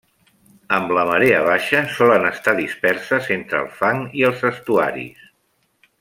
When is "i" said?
4.23-4.29